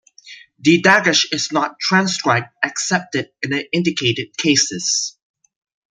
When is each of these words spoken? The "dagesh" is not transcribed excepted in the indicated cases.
The 0.57 0.81
"dagesh" 0.81 1.31
is 1.31 1.51
not 1.51 1.77
transcribed 1.79 2.47
excepted 2.63 3.29
in 3.43 3.51
the 3.51 3.71
indicated 3.71 4.35
cases. 4.35 5.15